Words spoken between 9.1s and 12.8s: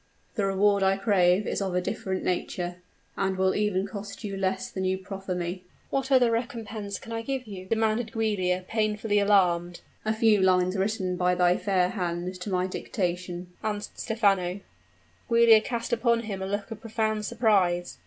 alarmed. "A few lines written by thy fair hand to my